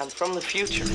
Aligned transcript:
I'm 0.00 0.08
from 0.08 0.34
the 0.34 0.40
future. 0.40 0.86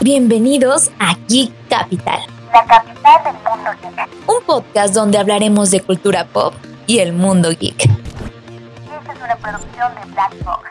Bienvenidos 0.00 0.90
a 0.98 1.14
Geek 1.28 1.52
Capital, 1.68 2.20
la 2.50 2.64
capital 2.64 3.24
del 3.24 3.34
mundo 3.34 3.70
geek. 3.82 4.08
un 4.26 4.46
podcast 4.46 4.94
donde 4.94 5.18
hablaremos 5.18 5.70
de 5.70 5.82
cultura 5.82 6.26
pop 6.26 6.54
y 6.86 7.00
el 7.00 7.12
mundo 7.12 7.50
geek. 7.50 7.78
Esta 7.82 9.12
es 9.12 9.18
una 9.22 9.36
producción 9.36 9.94
de 9.96 10.12
Black 10.12 10.44
Box. 10.44 10.70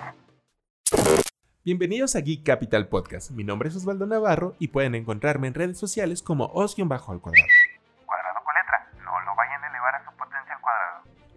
Bienvenidos 1.64 2.16
a 2.16 2.22
Geek 2.22 2.44
Capital 2.44 2.88
Podcast. 2.88 3.30
Mi 3.30 3.44
nombre 3.44 3.70
es 3.70 3.76
Osvaldo 3.76 4.08
Navarro 4.08 4.56
y 4.58 4.70
pueden 4.70 4.96
encontrarme 4.96 5.48
en 5.48 5.54
redes 5.54 5.78
sociales 5.78 6.24
como 6.24 6.46
Os-Bajo 6.48 7.12
al 7.12 7.22
cuadrado. 7.22 7.46
cuadrado 7.46 7.59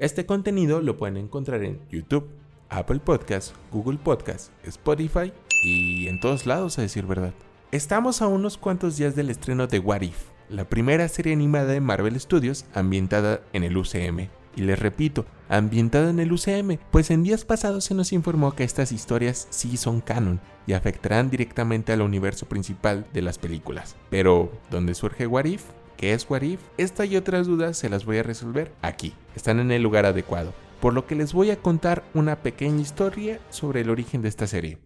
Este 0.03 0.27
contenido 0.27 0.80
lo 0.80 0.96
pueden 0.96 1.16
encontrar 1.16 1.63
en 1.63 1.79
YouTube, 1.89 2.29
Apple 2.71 2.99
Podcast, 2.99 3.54
Google 3.71 3.99
Podcast, 4.03 4.50
Spotify 4.64 5.32
y 5.63 6.09
en 6.09 6.18
todos 6.18 6.45
lados, 6.45 6.76
a 6.76 6.82
decir 6.82 7.07
verdad. 7.07 7.32
Estamos 7.71 8.21
a 8.21 8.26
unos 8.26 8.59
cuantos 8.59 8.96
días 8.96 9.14
del 9.14 9.31
estreno 9.31 9.68
de 9.68 9.79
What 9.79 10.00
If, 10.00 10.17
la 10.49 10.68
primera 10.68 11.07
serie 11.07 11.32
animada 11.32 11.67
de 11.67 11.81
Marvel 11.81 12.18
Studios 12.18 12.64
ambientada 12.75 13.43
en 13.53 13.62
el 13.62 13.76
UCM. 13.76 14.29
Y 14.57 14.62
les 14.62 14.76
repito, 14.76 15.25
ambientada 15.49 16.11
en 16.11 16.18
el 16.18 16.32
UCM, 16.32 16.79
pues 16.90 17.12
en 17.12 17.23
días 17.23 17.45
pasados 17.45 17.84
se 17.84 17.95
nos 17.95 18.12
informó 18.12 18.57
que 18.57 18.64
estas 18.64 18.90
historias 18.90 19.46
sí 19.50 19.76
son 19.76 20.00
canon 20.00 20.40
y 20.67 20.73
afectarán 20.73 21.31
directamente 21.31 21.93
al 21.93 22.03
universo 22.03 22.46
principal 22.46 23.07
de 23.12 23.23
las 23.23 23.39
películas. 23.39 23.95
Pero, 24.11 24.50
¿dónde 24.68 24.96
surge 24.96 25.29
What 25.29 25.45
If? 25.45 25.62
¿Qué 25.96 26.14
es 26.14 26.29
What 26.29 26.43
If? 26.43 26.61
Esta 26.79 27.05
y 27.05 27.17
otras 27.17 27.46
dudas 27.46 27.77
se 27.77 27.89
las 27.89 28.05
voy 28.05 28.19
a 28.19 28.23
resolver 28.23 28.73
aquí. 28.82 29.14
Están 29.37 29.61
en 29.61 29.71
el 29.71 29.82
lugar 29.82 30.07
adecuado. 30.07 30.53
Por 30.81 30.95
lo 30.95 31.07
que 31.07 31.15
les 31.15 31.32
voy 31.32 31.51
a 31.51 31.57
contar 31.57 32.03
una 32.15 32.37
pequeña 32.37 32.81
historia 32.81 33.41
sobre 33.51 33.83
el 33.83 33.91
origen 33.91 34.23
de 34.23 34.29
esta 34.29 34.47
serie. 34.47 34.79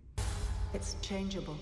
It's 0.74 0.96
changeable. 1.00 1.54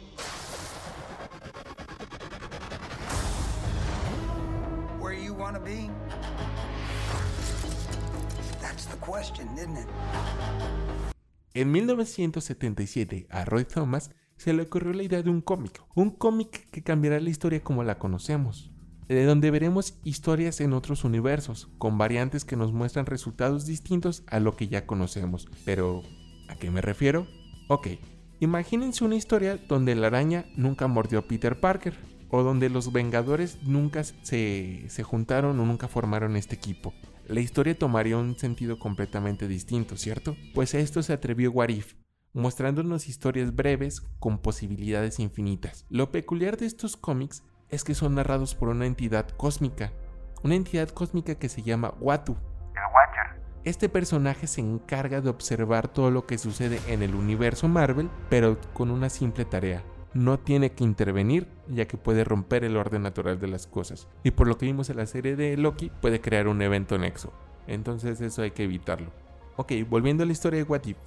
where 5.04 5.22
you 5.22 5.34
want 5.34 5.54
to 5.54 5.62
be? 5.62 5.90
That's 8.60 8.86
the 8.86 8.96
question, 8.96 9.48
isn't 9.56 9.76
it? 9.76 9.86
En 11.52 11.70
1977 11.70 13.26
a 13.30 13.44
Roy 13.44 13.64
Thomas 13.64 14.10
se 14.36 14.52
le 14.52 14.62
ocurrió 14.62 14.92
la 14.92 15.04
idea 15.04 15.22
de 15.22 15.30
un 15.30 15.40
cómic, 15.40 15.80
un 15.94 16.10
cómic 16.10 16.68
que 16.70 16.82
cambiará 16.82 17.20
la 17.20 17.30
historia 17.30 17.62
como 17.62 17.84
la 17.84 17.98
conocemos, 17.98 18.72
de 19.08 19.24
donde 19.24 19.50
veremos 19.50 19.98
historias 20.04 20.60
en 20.60 20.72
otros 20.72 21.04
universos, 21.04 21.68
con 21.78 21.98
variantes 21.98 22.44
que 22.44 22.56
nos 22.56 22.72
muestran 22.72 23.06
resultados 23.06 23.66
distintos 23.66 24.22
a 24.26 24.40
lo 24.40 24.56
que 24.56 24.68
ya 24.68 24.86
conocemos. 24.86 25.48
Pero, 25.64 26.02
¿a 26.48 26.56
qué 26.56 26.70
me 26.70 26.80
refiero? 26.80 27.26
Ok, 27.68 27.88
imagínense 28.40 29.04
una 29.04 29.16
historia 29.16 29.58
donde 29.68 29.94
la 29.94 30.06
araña 30.06 30.46
nunca 30.56 30.86
mordió 30.86 31.20
a 31.20 31.26
Peter 31.28 31.60
Parker, 31.60 31.94
o 32.30 32.42
donde 32.42 32.68
los 32.68 32.92
Vengadores 32.92 33.58
nunca 33.62 34.02
se, 34.02 34.84
se 34.88 35.02
juntaron 35.04 35.60
o 35.60 35.64
nunca 35.64 35.86
formaron 35.86 36.36
este 36.36 36.56
equipo. 36.56 36.92
La 37.28 37.40
historia 37.40 37.78
tomaría 37.78 38.18
un 38.18 38.36
sentido 38.36 38.78
completamente 38.78 39.46
distinto, 39.46 39.96
¿cierto? 39.96 40.36
Pues 40.52 40.74
a 40.74 40.80
esto 40.80 41.02
se 41.02 41.12
atrevió 41.12 41.52
Warif, 41.52 41.94
mostrándonos 42.32 43.08
historias 43.08 43.54
breves 43.54 44.00
con 44.18 44.38
posibilidades 44.38 45.20
infinitas. 45.20 45.86
Lo 45.88 46.10
peculiar 46.10 46.56
de 46.56 46.66
estos 46.66 46.96
cómics 46.96 47.44
es 47.70 47.84
que 47.84 47.94
son 47.94 48.14
narrados 48.14 48.54
por 48.54 48.68
una 48.68 48.86
entidad 48.86 49.28
cósmica, 49.30 49.92
una 50.42 50.54
entidad 50.54 50.88
cósmica 50.88 51.34
que 51.36 51.48
se 51.48 51.62
llama 51.62 51.94
Watu. 52.00 52.36
El 52.74 52.94
Watcher. 52.94 53.42
Este 53.64 53.88
personaje 53.88 54.46
se 54.46 54.60
encarga 54.60 55.20
de 55.20 55.30
observar 55.30 55.88
todo 55.88 56.10
lo 56.10 56.26
que 56.26 56.38
sucede 56.38 56.80
en 56.88 57.02
el 57.02 57.14
universo 57.14 57.66
Marvel, 57.66 58.10
pero 58.28 58.58
con 58.74 58.90
una 58.90 59.08
simple 59.08 59.44
tarea. 59.44 59.82
No 60.12 60.38
tiene 60.38 60.72
que 60.72 60.84
intervenir, 60.84 61.48
ya 61.66 61.86
que 61.86 61.96
puede 61.96 62.24
romper 62.24 62.62
el 62.62 62.76
orden 62.76 63.02
natural 63.02 63.40
de 63.40 63.48
las 63.48 63.66
cosas. 63.66 64.06
Y 64.22 64.30
por 64.30 64.46
lo 64.46 64.58
que 64.58 64.66
vimos 64.66 64.90
en 64.90 64.98
la 64.98 65.06
serie 65.06 65.34
de 65.34 65.56
Loki, 65.56 65.90
puede 66.00 66.20
crear 66.20 66.46
un 66.46 66.62
evento 66.62 66.98
nexo. 66.98 67.32
Entonces 67.66 68.20
eso 68.20 68.42
hay 68.42 68.50
que 68.52 68.64
evitarlo. 68.64 69.10
Ok, 69.56 69.72
volviendo 69.88 70.22
a 70.22 70.26
la 70.26 70.32
historia 70.32 70.58
de 70.58 70.64
What 70.64 70.84
If. 70.84 70.98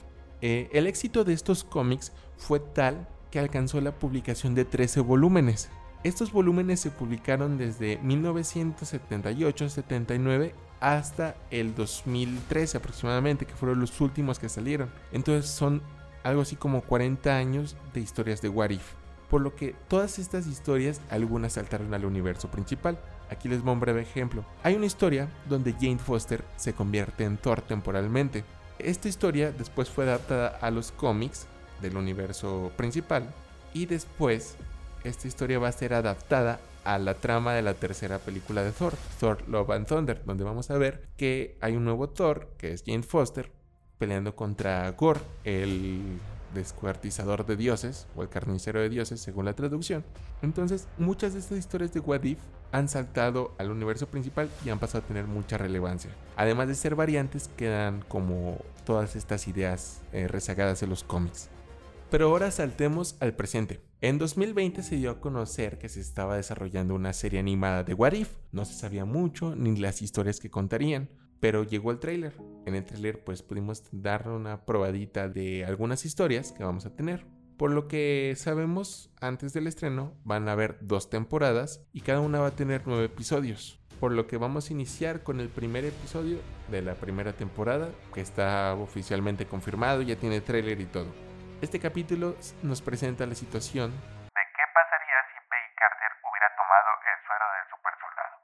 Eh, 0.42 0.70
el 0.74 0.88
éxito 0.88 1.24
de 1.24 1.34
estos 1.34 1.64
cómics 1.64 2.12
fue 2.38 2.60
tal 2.60 3.08
que 3.32 3.40
alcanzó 3.40 3.82
la 3.82 3.98
publicación 3.98 4.56
de 4.56 4.66
13 4.66 5.02
volúmenes. 5.02 5.70
Estos 6.08 6.32
volúmenes 6.32 6.80
se 6.80 6.90
publicaron 6.90 7.58
desde 7.58 8.00
1978-79 8.00 10.54
hasta 10.80 11.36
el 11.52 11.76
2013 11.76 12.78
aproximadamente, 12.78 13.46
que 13.46 13.56
fueron 13.56 13.82
los 13.82 14.00
últimos 14.00 14.40
que 14.40 14.48
salieron. 14.48 14.90
Entonces 15.12 15.52
son 15.52 15.82
algo 16.24 16.44
así 16.44 16.56
como 16.56 16.80
40 16.80 17.36
años 17.36 17.76
de 17.94 18.00
historias 18.00 18.42
de 18.42 18.48
What 18.48 18.70
If. 18.70 18.94
Por 19.30 19.42
lo 19.42 19.54
que 19.54 19.76
todas 19.90 20.18
estas 20.18 20.48
historias, 20.48 21.02
algunas 21.10 21.52
saltaron 21.52 21.94
al 21.94 22.06
universo 22.06 22.50
principal. 22.50 22.98
Aquí 23.30 23.50
les 23.50 23.62
voy 23.62 23.74
un 23.74 23.82
breve 23.82 24.02
ejemplo. 24.02 24.46
Hay 24.64 24.76
una 24.76 24.86
historia 24.86 25.28
donde 25.50 25.74
Jane 25.74 26.00
Foster 26.00 26.42
se 26.56 26.72
convierte 26.72 27.26
en 27.26 27.36
Thor 27.36 27.60
temporalmente. 27.60 28.46
Esta 28.80 29.10
historia 29.10 29.52
después 29.52 29.90
fue 29.90 30.06
adaptada 30.06 30.58
a 30.62 30.72
los 30.72 30.94
cómics 30.94 31.48
del 31.82 31.98
universo 31.98 32.72
principal 32.78 33.34
y 33.74 33.88
después 33.88 34.56
esta 35.04 35.28
historia 35.28 35.60
va 35.60 35.70
a 35.70 35.72
ser 35.72 35.94
adaptada 35.94 36.60
a 36.84 36.98
la 36.98 37.16
trama 37.16 37.54
de 37.54 37.62
la 37.62 37.74
tercera 37.74 38.20
película 38.20 38.64
de 38.64 38.72
Thor, 38.72 38.94
Thor 39.20 39.48
Love 39.48 39.72
and 39.72 39.88
Thunder, 39.88 40.24
donde 40.26 40.44
vamos 40.44 40.72
a 40.72 40.78
ver 40.78 41.10
que 41.18 41.58
hay 41.60 41.76
un 41.76 41.84
nuevo 41.84 42.10
Thor, 42.10 42.54
que 42.58 42.72
es 42.72 42.84
Jane 42.86 43.04
Foster, 43.04 43.52
peleando 43.98 44.36
contra 44.36 44.90
Gore, 44.92 45.20
el 45.44 46.20
descuartizador 46.54 47.46
de 47.46 47.58
dioses 47.58 48.08
o 48.16 48.24
el 48.24 48.30
carnicero 48.30 48.80
de 48.80 48.90
dioses 48.90 49.20
según 49.20 49.46
la 49.46 49.54
traducción. 49.54 50.04
Entonces, 50.42 50.88
muchas 50.98 51.34
de 51.34 51.40
estas 51.40 51.58
historias 51.58 51.94
de 51.94 52.00
What 52.00 52.24
If 52.24 52.40
han 52.72 52.88
saltado 52.88 53.54
al 53.58 53.72
universo 53.72 54.08
principal 54.08 54.50
y 54.66 54.70
han 54.70 54.80
pasado 54.80 55.04
a 55.04 55.08
tener 55.08 55.26
mucha 55.26 55.58
relevancia. 55.58 56.12
Además 56.36 56.68
de 56.68 56.76
ser 56.76 56.96
variantes, 56.96 57.50
quedan 57.56 58.04
como 58.08 58.58
todas 58.86 59.16
estas 59.16 59.48
ideas 59.48 60.02
eh, 60.14 60.28
rezagadas 60.28 60.80
de 60.80 60.88
los 60.88 61.04
cómics. 61.04 61.50
Pero 62.10 62.28
ahora 62.28 62.52
saltemos 62.52 63.16
al 63.20 63.34
presente. 63.34 63.82
En 64.00 64.20
2020 64.20 64.84
se 64.84 64.96
dio 64.98 65.10
a 65.10 65.20
conocer 65.20 65.80
que 65.80 65.90
se 65.90 66.02
estaba 66.02 66.36
desarrollando 66.36 66.94
una 66.94 67.14
serie 67.14 67.40
animada 67.40 67.84
de 67.84 67.96
What 67.96 68.14
If. 68.14 68.30
No 68.52 68.64
se 68.64 68.76
sabía 68.76 69.06
mucho 69.06 69.56
ni 69.56 69.76
las 69.76 70.04
historias 70.04 70.40
que 70.40 70.52
contarían, 70.52 71.10
pero 71.40 71.64
llegó 71.64 71.90
el 71.90 71.98
tráiler. 71.98 72.36
En 72.68 72.76
el 72.76 72.86
tráiler 72.86 73.24
pues 73.24 73.42
pudimos 73.42 73.82
dar 73.92 74.30
una 74.30 74.66
probadita 74.68 75.30
de 75.30 75.66
algunas 75.66 76.06
historias 76.06 76.52
que 76.52 76.64
vamos 76.64 76.86
a 76.86 76.96
tener. 76.96 77.26
Por 77.58 77.72
lo 77.72 77.88
que 77.88 78.36
sabemos, 78.38 79.10
antes 79.20 79.52
del 79.54 79.66
estreno 79.66 80.14
van 80.24 80.48
a 80.48 80.52
haber 80.52 80.78
dos 80.82 81.10
temporadas 81.10 81.82
y 81.92 82.02
cada 82.02 82.20
una 82.20 82.40
va 82.40 82.50
a 82.50 82.56
tener 82.56 82.84
nueve 82.86 83.06
episodios. 83.06 83.80
Por 84.00 84.12
lo 84.12 84.28
que 84.28 84.38
vamos 84.38 84.70
a 84.70 84.74
iniciar 84.74 85.24
con 85.24 85.40
el 85.40 85.50
primer 85.50 85.86
episodio 85.86 86.38
de 86.70 86.84
la 86.84 86.94
primera 86.94 87.34
temporada, 87.34 87.90
que 88.14 88.22
está 88.22 88.76
oficialmente 88.76 89.48
confirmado, 89.48 90.04
ya 90.04 90.18
tiene 90.18 90.40
tráiler 90.40 90.82
y 90.82 90.86
todo. 90.86 91.08
Este 91.60 91.80
capítulo 91.80 92.36
nos 92.62 92.84
presenta 92.84 93.26
la 93.26 93.34
situación 93.34 93.90
¿De 93.90 94.44
qué 94.56 94.64
pasaría 94.76 95.18
si 95.34 95.40
Peggy 95.50 95.74
Carter 95.76 96.12
hubiera 96.22 96.50
tomado 96.56 96.90
el 97.02 97.18
suero 97.26 97.46
del 97.58 97.66
super 97.72 97.94
soldado? 98.00 98.36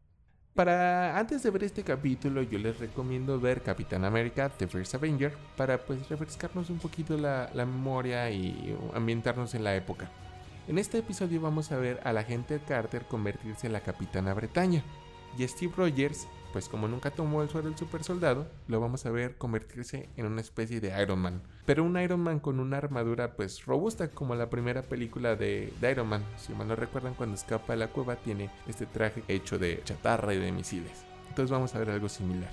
Para 0.56 1.20
antes 1.20 1.44
de 1.44 1.52
ver 1.52 1.64
este 1.64 1.84
capítulo, 1.84 2.42
yo 2.42 2.58
les 2.58 2.80
recomiendo 2.80 3.40
ver 3.40 3.62
Capitán 3.62 4.04
América 4.04 4.50
The 4.50 4.68
First 4.68 4.96
Avenger 4.96 5.32
para 5.56 5.78
pues 5.78 6.10
refrescarnos 6.10 6.72
un 6.72 6.80
poquito 6.80 7.16
la, 7.16 7.52
la 7.54 7.68
memoria 7.68 8.32
y 8.32 8.76
ambientarnos 8.96 9.54
en 9.54 9.64
la 9.64 9.76
época. 9.76 10.10
En 10.68 10.80
este 10.80 10.98
episodio 10.98 11.40
vamos 11.40 11.72
a 11.72 11.78
ver 11.78 12.00
a 12.04 12.14
la 12.14 12.22
agente 12.22 12.62
Carter 12.68 13.06
convertirse 13.06 13.68
en 13.68 13.74
la 13.74 13.82
Capitana 13.82 14.34
Bretaña 14.34 14.84
y 15.38 15.48
Steve 15.48 15.74
Rogers, 15.78 16.28
pues 16.52 16.68
como 16.68 16.88
nunca 16.88 17.12
tomó 17.12 17.44
el 17.44 17.50
suero 17.50 17.68
del 17.68 17.78
super 17.78 18.04
soldado, 18.04 18.48
lo 18.68 18.80
vamos 18.80 19.06
a 19.06 19.12
ver 19.12 19.38
convertirse 19.38 20.10
en 20.18 20.26
una 20.26 20.42
especie 20.42 20.82
de 20.82 21.00
Iron 21.00 21.20
Man. 21.20 21.44
Pero 21.66 21.84
un 21.84 21.98
Iron 21.98 22.20
Man 22.20 22.40
con 22.40 22.60
una 22.60 22.78
armadura 22.78 23.36
pues 23.36 23.66
robusta 23.66 24.10
como 24.10 24.36
la 24.36 24.50
primera 24.50 24.82
película 24.82 25.36
de, 25.36 25.74
Iron 25.90 26.08
Man. 26.08 26.24
Si 26.38 26.54
mal 26.54 26.68
no 26.68 26.76
recuerdan 26.76 27.14
cuando 27.14 27.36
escapa 27.36 27.74
de 27.74 27.80
la 27.80 27.88
cueva 27.88 28.18
tiene 28.18 28.50
este 28.68 28.86
traje 28.86 29.24
hecho 29.30 29.58
de 29.58 29.82
chatarra 29.86 30.34
y 30.34 30.40
de 30.40 30.52
misiles. 30.52 31.06
Entonces 31.30 31.52
vamos 31.52 31.74
a 31.74 31.80
ver 31.80 31.90
algo 31.90 32.10
similar. 32.10 32.52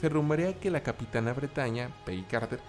Se 0.00 0.08
rumorea 0.08 0.54
que 0.54 0.70
la 0.70 0.82
Capitana 0.82 1.32
Bretaña, 1.32 1.90
Peggy 2.04 2.22
Carter, 2.22 2.60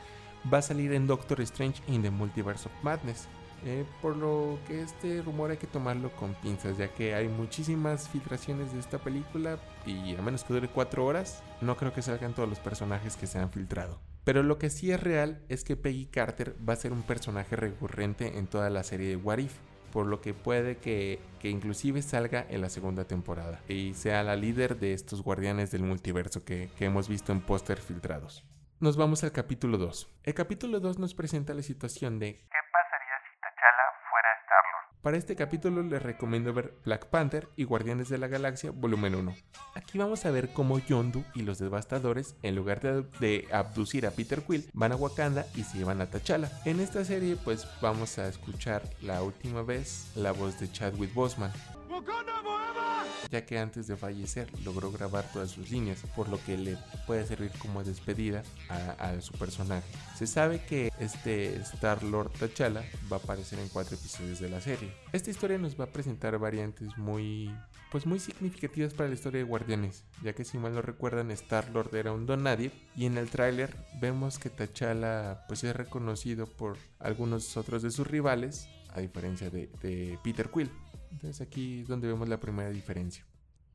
va 0.52 0.58
a 0.58 0.64
salir 0.64 0.94
en 0.94 1.06
Doctor 1.06 1.42
Strange 1.42 1.82
in 1.88 2.02
the 2.02 2.10
Multiverse 2.10 2.68
of 2.68 2.84
Madness. 2.84 3.28
Eh, 3.66 3.86
por 4.02 4.18
lo 4.18 4.60
que 4.68 4.82
este 4.82 5.22
rumor 5.22 5.52
hay 5.52 5.58
que 5.58 5.68
tomarlo 5.68 6.12
con 6.18 6.34
pinzas, 6.34 6.78
ya 6.78 6.90
que 6.90 7.16
hay 7.16 7.30
muchísimas 7.30 8.10
filtraciones 8.10 8.74
de 8.74 8.80
esta 8.80 8.98
película 8.98 9.58
y 9.86 10.16
a 10.18 10.22
menos 10.22 10.44
que 10.44 10.54
dure 10.54 10.68
4 10.68 11.06
horas, 11.06 11.42
no 11.62 11.78
creo 11.78 11.94
que 11.94 12.02
salgan 12.02 12.34
todos 12.34 12.50
los 12.50 12.60
personajes 12.60 13.16
que 13.16 13.26
se 13.26 13.40
han 13.40 13.52
filtrado. 13.52 14.00
Pero 14.24 14.42
lo 14.42 14.58
que 14.58 14.70
sí 14.70 14.92
es 14.92 15.02
real 15.02 15.44
es 15.50 15.64
que 15.64 15.76
Peggy 15.76 16.06
Carter 16.06 16.56
va 16.68 16.74
a 16.74 16.78
ser 16.78 16.94
un 16.94 17.04
personaje 17.04 17.56
recurrente 17.56 18.38
en 18.38 18.48
toda 18.48 18.70
la 18.70 18.84
serie 18.84 19.10
de 19.10 19.16
What 19.18 19.40
If. 19.40 19.54
por 19.92 20.08
lo 20.08 20.22
que 20.22 20.34
puede 20.34 20.78
que, 20.78 21.20
que 21.40 21.50
inclusive 21.50 22.02
salga 22.02 22.46
en 22.50 22.62
la 22.62 22.70
segunda 22.70 23.06
temporada 23.06 23.62
y 23.68 23.94
sea 23.94 24.24
la 24.24 24.36
líder 24.36 24.78
de 24.80 24.94
estos 24.94 25.22
guardianes 25.22 25.70
del 25.72 25.84
multiverso 25.84 26.44
que, 26.44 26.72
que 26.78 26.86
hemos 26.86 27.08
visto 27.08 27.32
en 27.32 27.42
póster 27.42 27.80
filtrados. 27.80 28.44
Nos 28.80 28.98
vamos 28.98 29.24
al 29.24 29.32
capítulo 29.32 29.78
2. 29.78 30.22
El 30.24 30.34
capítulo 30.34 30.80
2 30.80 30.98
nos 31.00 31.14
presenta 31.14 31.54
la 31.54 31.62
situación 31.62 32.18
de 32.18 32.34
¿Qué 32.34 32.60
pasaría 32.72 33.16
si 33.24 33.40
T'Challa 33.40 33.86
fuera 34.10 34.30
Star-Lord? 34.42 34.93
Para 35.04 35.18
este 35.18 35.36
capítulo 35.36 35.84
les 35.84 36.02
recomiendo 36.02 36.54
ver 36.54 36.76
Black 36.86 37.08
Panther 37.08 37.50
y 37.58 37.66
Guardianes 37.66 38.08
de 38.08 38.18
la 38.18 38.30
Galaxia 38.30 38.72
volumen 38.72 39.16
1. 39.16 39.36
Aquí 39.76 39.98
vamos 39.98 40.26
a 40.26 40.32
ver 40.32 40.54
cómo 40.54 40.80
Yondu 40.80 41.26
y 41.36 41.42
los 41.42 41.60
devastadores, 41.60 42.38
en 42.42 42.56
lugar 42.56 42.80
de, 42.80 43.04
de 43.20 43.46
abducir 43.52 44.08
a 44.08 44.12
Peter 44.12 44.42
Quill, 44.42 44.70
van 44.72 44.94
a 44.94 44.96
Wakanda 44.96 45.46
y 45.56 45.64
se 45.64 45.78
llevan 45.78 46.00
a 46.00 46.06
T'Challa. 46.06 46.50
En 46.64 46.80
esta 46.80 47.04
serie 47.04 47.36
pues 47.36 47.68
vamos 47.82 48.18
a 48.18 48.30
escuchar 48.30 48.82
la 49.02 49.22
última 49.24 49.62
vez 49.62 50.10
la 50.16 50.32
voz 50.32 50.58
de 50.62 50.72
Chadwick 50.72 51.14
Boseman. 51.14 51.52
Ya 53.32 53.46
que 53.46 53.58
antes 53.58 53.88
de 53.88 53.98
fallecer 53.98 54.48
logró 54.64 54.92
grabar 54.92 55.26
todas 55.32 55.52
sus 55.52 55.72
líneas, 55.72 56.00
por 56.16 56.30
lo 56.30 56.44
que 56.44 56.58
le 56.58 56.78
puede 57.08 57.26
servir 57.26 57.52
como 57.60 57.84
despedida 57.84 58.44
a, 58.70 59.20
su 59.22 59.34
personaje. 59.34 59.88
Se 60.16 60.28
sabe 60.28 60.62
que 60.66 60.92
este 61.00 61.56
Star 61.58 62.04
Lord 62.04 62.32
T'Challa 62.32 62.84
va 63.12 63.18
a 63.18 63.20
aparecer 63.20 63.60
en 63.60 63.70
cuatro 63.70 63.96
episodios 63.96 64.40
de 64.40 64.50
la 64.50 64.62
serie. 64.62 64.94
Esta 65.12 65.30
historia 65.30 65.58
nos 65.58 65.80
va 65.80 65.86
a 65.86 65.92
presentar 65.92 66.38
variantes 66.38 66.98
muy, 66.98 67.54
pues 67.92 68.06
muy 68.06 68.20
significativas 68.20 68.94
para 68.94 69.10
la 69.10 69.16
historia 69.16 69.40
de 69.40 69.46
Guardianes, 69.46 70.04
ya 70.24 70.34
que 70.34 70.44
si 70.44 70.58
mal 70.58 70.74
no 70.74 70.82
recuerdan 70.82 71.32
Star 71.32 71.70
Lord 71.70 71.96
era 71.96 72.12
un 72.12 72.26
don 72.26 72.44
nadie 72.44 72.72
y 72.96 73.06
en 73.06 73.18
el 73.18 73.30
tráiler 73.30 73.76
vemos 74.00 74.40
que 74.40 74.50
T'Challa 74.50 75.46
pues 75.48 75.64
es 75.64 75.76
reconocido 75.76 76.48
por 76.48 76.78
algunos 77.00 77.58
otros 77.58 77.82
de 77.82 77.92
sus 77.92 78.08
rivales, 78.08 78.68
a 78.94 79.02
diferencia 79.02 79.50
de 79.50 80.20
Peter 80.24 80.50
Quill. 80.50 80.70
Entonces 81.14 81.42
aquí 81.42 81.82
es 81.82 81.88
donde 81.88 82.08
vemos 82.08 82.28
la 82.28 82.40
primera 82.40 82.70
diferencia. 82.70 83.26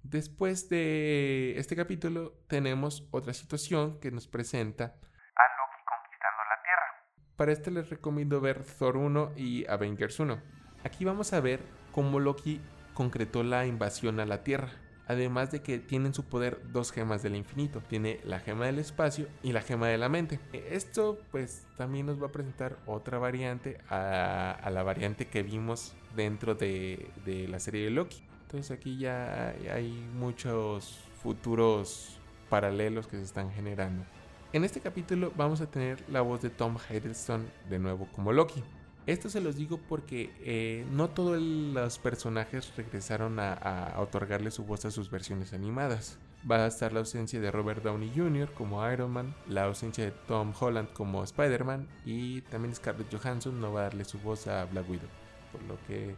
Después 0.02 0.68
de 0.68 1.58
este 1.58 1.76
capítulo 1.76 2.34
tenemos 2.48 3.06
otra 3.10 3.32
situación 3.32 4.00
que 4.00 4.10
nos 4.10 4.26
presenta 4.26 4.84
A 4.84 5.44
Loki 5.56 5.82
conquistando 5.84 6.42
la 6.48 6.62
Tierra. 6.62 7.36
para 7.36 7.52
este 7.52 7.70
les 7.70 7.90
recomiendo 7.90 8.40
ver 8.40 8.64
Thor 8.64 8.96
1 8.96 9.32
y 9.36 9.66
Avengers 9.68 10.18
1. 10.18 10.40
Aquí 10.84 11.04
vamos 11.04 11.32
a 11.32 11.40
ver 11.40 11.60
cómo 11.92 12.20
Loki 12.20 12.60
concretó 12.94 13.42
la 13.44 13.66
invasión 13.66 14.18
a 14.20 14.26
la 14.26 14.42
Tierra. 14.42 14.72
Además 15.08 15.50
de 15.50 15.62
que 15.62 15.78
tiene 15.78 16.08
en 16.08 16.14
su 16.14 16.24
poder 16.24 16.60
dos 16.70 16.92
gemas 16.92 17.22
del 17.22 17.34
infinito. 17.34 17.82
Tiene 17.88 18.20
la 18.24 18.40
gema 18.40 18.66
del 18.66 18.78
espacio 18.78 19.26
y 19.42 19.52
la 19.52 19.62
gema 19.62 19.88
de 19.88 19.96
la 19.96 20.10
mente. 20.10 20.38
Esto 20.52 21.18
pues 21.30 21.66
también 21.78 22.06
nos 22.06 22.22
va 22.22 22.26
a 22.26 22.32
presentar 22.32 22.76
otra 22.86 23.18
variante 23.18 23.78
a, 23.88 24.68
la 24.70 24.82
variante 24.82 25.26
que 25.26 25.42
vimos 25.42 25.94
dentro 26.14 26.54
de, 26.54 27.10
de 27.24 27.48
la 27.48 27.58
serie 27.58 27.84
de 27.84 27.90
Loki. 27.90 28.22
Entonces 28.42 28.70
aquí 28.70 28.98
ya 28.98 29.54
hay 29.72 29.90
muchos 30.14 31.00
futuros 31.22 32.18
paralelos 32.50 33.06
que 33.06 33.16
se 33.16 33.22
están 33.22 33.50
generando. 33.50 34.04
En 34.52 34.64
este 34.64 34.80
capítulo 34.80 35.32
vamos 35.36 35.60
a 35.60 35.70
tener 35.70 36.02
la 36.08 36.22
voz 36.22 36.40
de 36.40 36.50
Tom 36.50 36.76
Hiddleston 36.88 37.46
de 37.68 37.78
nuevo 37.78 38.08
como 38.12 38.32
Loki. 38.32 38.62
Esto 39.08 39.30
se 39.30 39.40
los 39.40 39.56
digo 39.56 39.80
porque 39.88 40.30
eh, 40.40 40.84
no 40.90 41.08
todos 41.08 41.40
los 41.40 41.98
personajes 41.98 42.76
regresaron 42.76 43.40
a, 43.40 43.94
otorgarle 43.96 44.50
su 44.50 44.66
voz 44.66 44.84
a 44.84 44.90
sus 44.90 45.10
versiones 45.10 45.54
animadas. 45.54 46.18
Va 46.48 46.56
a 46.56 46.66
estar 46.66 46.92
la 46.92 46.98
ausencia 46.98 47.40
de 47.40 47.50
Robert 47.50 47.82
Downey 47.82 48.12
Jr. 48.14 48.52
como 48.52 48.86
Iron 48.92 49.12
Man, 49.12 49.34
la 49.46 49.64
ausencia 49.64 50.04
de 50.04 50.10
Tom 50.10 50.52
Holland 50.60 50.92
como 50.92 51.24
Spider-Man 51.24 51.88
y 52.04 52.42
también 52.42 52.74
Scarlett 52.74 53.10
Johansson 53.10 53.58
no 53.58 53.72
va 53.72 53.80
a 53.80 53.82
darle 53.84 54.04
su 54.04 54.18
voz 54.18 54.46
a 54.46 54.66
Black 54.66 54.86
Widow. 54.90 55.08
Por 55.52 55.62
lo 55.62 55.78
que 55.86 56.14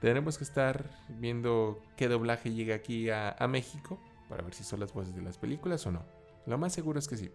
tendremos 0.00 0.38
que 0.38 0.44
estar 0.44 0.88
viendo 1.10 1.82
qué 1.98 2.08
doblaje 2.08 2.54
llega 2.54 2.74
aquí 2.74 3.10
a, 3.10 3.36
a 3.38 3.46
México 3.46 4.00
para 4.30 4.42
ver 4.42 4.54
si 4.54 4.64
son 4.64 4.80
las 4.80 4.94
voces 4.94 5.14
de 5.14 5.20
las 5.20 5.36
películas 5.36 5.86
o 5.86 5.92
no. 5.92 6.02
Lo 6.46 6.56
más 6.56 6.72
seguro 6.72 6.98
es 6.98 7.08
que 7.08 7.18
sí. 7.18 7.30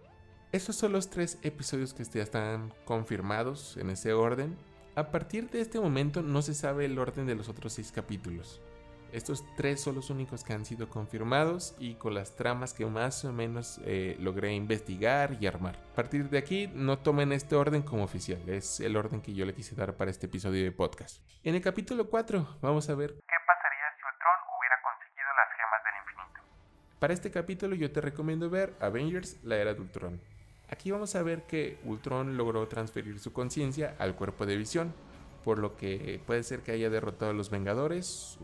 Estos 0.52 0.76
son 0.76 0.92
los 0.92 1.12
tres 1.12 1.38
episodios 1.44 1.94
que 1.94 2.04
ya 2.04 2.24
están 2.24 2.74
confirmados 2.84 3.78
en 3.78 3.92
ese 3.92 4.14
orden. 4.14 4.58
A 4.98 5.12
partir 5.12 5.52
de 5.52 5.62
este 5.62 5.80
momento 5.80 6.24
no 6.24 6.42
se 6.42 6.56
sabe 6.56 6.86
el 6.86 6.98
orden 6.98 7.28
de 7.28 7.36
los 7.36 7.50
otros 7.50 7.74
seis 7.74 7.92
capítulos. 7.92 8.60
Estos 9.12 9.46
tres 9.56 9.80
son 9.80 9.94
los 9.94 10.10
únicos 10.10 10.44
que 10.44 10.54
han 10.54 10.66
sido 10.66 10.90
confirmados 10.90 11.76
y 11.78 11.94
con 11.94 12.16
las 12.16 12.36
tramas 12.36 12.74
que 12.74 12.84
más 12.88 13.24
o 13.24 13.32
menos 13.32 13.80
eh, 13.86 14.16
logré 14.20 14.54
investigar 14.54 15.38
y 15.40 15.46
armar. 15.46 15.76
A 15.92 15.96
partir 15.96 16.32
de 16.32 16.40
aquí 16.40 16.66
no 16.74 16.98
tomen 16.98 17.32
este 17.32 17.56
orden 17.56 17.84
como 17.84 18.06
oficial, 18.06 18.42
es 18.50 18.80
el 18.80 18.98
orden 18.98 19.22
que 19.22 19.36
yo 19.36 19.46
le 19.46 19.54
quise 19.54 19.76
dar 19.76 19.96
para 19.98 20.10
este 20.10 20.26
episodio 20.26 20.64
de 20.64 20.72
podcast. 20.72 21.22
En 21.44 21.54
el 21.54 21.62
capítulo 21.62 22.10
4 22.10 22.58
vamos 22.60 22.90
a 22.90 22.96
ver 22.96 23.12
¿Qué 23.12 23.38
pasaría 23.46 23.86
si 23.98 24.04
Ultron 24.04 24.58
hubiera 24.58 24.82
conseguido 24.82 25.28
las 25.38 25.58
gemas 25.58 25.84
del 25.86 25.94
infinito? 26.02 26.98
Para 26.98 27.14
este 27.14 27.30
capítulo 27.30 27.76
yo 27.76 27.92
te 27.92 28.02
recomiendo 28.02 28.50
ver 28.50 28.74
Avengers, 28.80 29.38
la 29.44 29.58
era 29.58 29.76
de 29.76 29.80
Ultron. 29.80 30.37
Aquí 30.70 30.92
vamos 30.92 31.16
a 31.16 31.24
ver 31.24 31.44
que 31.44 31.78
Ultron 31.86 32.36
logró 32.36 32.68
transferir 32.68 33.20
su 33.20 33.32
conciencia 33.32 33.96
al 34.00 34.16
cuerpo 34.16 34.46
de 34.46 34.58
visión, 34.58 34.94
por 35.46 35.60
lo 35.60 35.78
que 35.78 36.20
puede 36.28 36.44
ser 36.44 36.62
que 36.62 36.72
haya 36.74 36.90
derrotado 36.90 37.32
a 37.32 37.34
los 37.34 37.50
Vengadores 37.50 38.38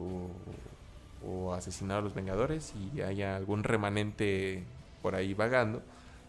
o, 1.25 1.53
asesinado 1.53 1.99
a 1.99 2.03
los 2.03 2.13
Vengadores 2.13 2.73
y 2.93 3.01
haya 3.01 3.35
algún 3.35 3.63
remanente 3.63 4.63
por 5.01 5.15
ahí 5.15 5.33
vagando. 5.33 5.81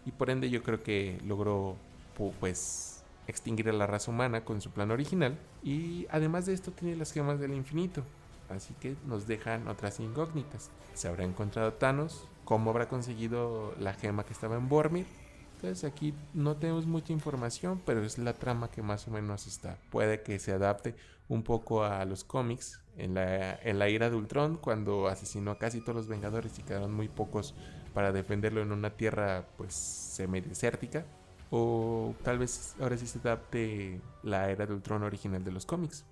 Y 0.05 0.11
por 0.11 0.29
ende 0.29 0.49
yo 0.49 0.61
creo 0.63 0.83
que 0.83 1.17
logró 1.25 1.75
pu- 2.17 2.33
pues 2.39 3.03
extinguir 3.27 3.69
a 3.69 3.73
la 3.73 3.87
raza 3.87 4.11
humana 4.11 4.43
con 4.43 4.61
su 4.61 4.69
plan 4.71 4.91
original. 4.91 5.37
Y 5.63 6.05
además 6.11 6.45
de 6.45 6.53
esto 6.53 6.71
tiene 6.71 6.95
las 6.95 7.11
gemas 7.11 7.39
del 7.39 7.53
infinito. 7.53 8.03
Así 8.49 8.75
que 8.79 8.95
nos 9.07 9.25
dejan 9.27 9.67
otras 9.67 9.99
incógnitas. 9.99 10.69
¿Se 10.93 11.07
habrá 11.07 11.23
encontrado 11.23 11.73
Thanos? 11.73 12.27
¿Cómo 12.43 12.69
habrá 12.69 12.87
conseguido 12.87 13.73
la 13.79 13.93
gema 13.93 14.23
que 14.25 14.33
estaba 14.33 14.55
en 14.57 14.69
Bormir? 14.69 15.07
Entonces 15.55 15.83
aquí 15.89 16.13
no 16.33 16.57
tenemos 16.57 16.85
mucha 16.85 17.13
información, 17.13 17.81
pero 17.85 18.03
es 18.03 18.17
la 18.17 18.33
trama 18.33 18.69
que 18.69 18.81
más 18.81 19.07
o 19.07 19.11
menos 19.11 19.47
está. 19.47 19.77
Puede 19.89 20.21
que 20.21 20.37
se 20.37 20.51
adapte 20.51 20.95
un 21.29 21.43
poco 21.43 21.83
a 21.83 22.03
los 22.05 22.23
cómics 22.23 22.81
en 22.97 23.15
la, 23.15 23.55
en 23.55 23.79
la 23.79 23.89
ira 23.89 24.09
de 24.09 24.15
Ultron, 24.15 24.57
cuando 24.57 25.07
asesinó 25.07 25.51
a 25.51 25.57
casi 25.57 25.81
todos 25.81 25.95
los 25.95 26.07
Vengadores 26.07 26.59
y 26.59 26.63
quedaron 26.63 26.93
muy 26.93 27.07
pocos 27.07 27.55
para 27.93 28.11
defenderlo 28.11 28.61
en 28.61 28.73
una 28.73 28.91
tierra 28.91 29.45
pues 29.57 29.73
semidesértica. 29.73 31.05
O 31.51 32.13
tal 32.23 32.37
vez 32.37 32.75
ahora 32.81 32.97
sí 32.97 33.07
se 33.07 33.19
adapte 33.19 34.01
la 34.23 34.49
era 34.49 34.65
de 34.65 34.73
Ultron 34.73 35.03
original 35.03 35.43
de 35.43 35.51
los 35.51 35.65
cómics. 35.65 36.05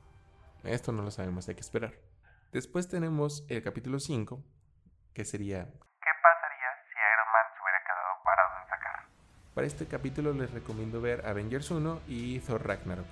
Esto 0.63 0.93
no 0.93 1.03
lo 1.03 1.11
sabemos, 1.11 1.49
hay 1.49 1.55
que 1.55 1.61
esperar. 1.61 1.93
Después 2.53 2.87
tenemos 2.87 3.45
el 3.49 3.61
capítulo 3.61 3.99
5, 3.99 4.41
que 5.13 5.25
sería 5.25 5.65
¿Qué 5.65 6.11
pasaría 6.21 6.69
si 6.87 6.95
Iron 6.95 7.29
Man 7.33 7.45
se 7.51 7.61
hubiera 7.61 7.79
quedado 7.83 8.23
parado 8.23 8.61
en 8.61 8.69
Sakar? 8.69 8.92
Para 9.53 9.67
este 9.67 9.85
capítulo 9.85 10.33
les 10.33 10.49
recomiendo 10.49 10.99
ver 10.99 11.25
Avengers 11.27 11.69
1 11.69 12.01
y 12.07 12.39
Thor 12.39 12.65
Ragnarok. 12.65 13.05